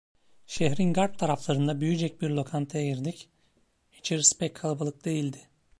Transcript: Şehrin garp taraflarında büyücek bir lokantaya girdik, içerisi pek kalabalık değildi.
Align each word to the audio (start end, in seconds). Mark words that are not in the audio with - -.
Şehrin 0.45 0.93
garp 0.93 1.19
taraflarında 1.19 1.81
büyücek 1.81 2.21
bir 2.21 2.29
lokantaya 2.29 2.85
girdik, 2.85 3.29
içerisi 3.97 4.37
pek 4.37 4.55
kalabalık 4.55 5.05
değildi. 5.05 5.39